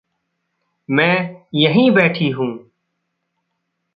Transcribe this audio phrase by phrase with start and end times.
[0.89, 1.45] मैं
[1.55, 2.71] यहीं बैठी हूँ।